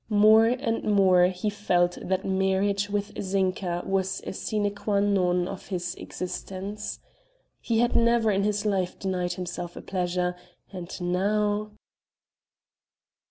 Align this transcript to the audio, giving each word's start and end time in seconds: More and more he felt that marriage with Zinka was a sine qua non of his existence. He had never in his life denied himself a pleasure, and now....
More 0.09 0.47
and 0.47 0.83
more 0.95 1.27
he 1.27 1.51
felt 1.51 1.99
that 2.01 2.25
marriage 2.25 2.89
with 2.89 3.15
Zinka 3.21 3.83
was 3.85 4.19
a 4.25 4.33
sine 4.33 4.73
qua 4.73 4.99
non 4.99 5.47
of 5.47 5.67
his 5.67 5.93
existence. 5.93 6.99
He 7.59 7.81
had 7.81 7.95
never 7.95 8.31
in 8.31 8.41
his 8.41 8.65
life 8.65 8.97
denied 8.97 9.33
himself 9.33 9.75
a 9.75 9.81
pleasure, 9.83 10.35
and 10.73 10.99
now.... 10.99 11.73